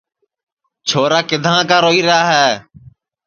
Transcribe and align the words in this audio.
چھورا 0.87 1.19
کِدھاں 1.29 1.61
کا 1.69 1.77
روئیرا 1.83 2.19
ہے 2.31 2.49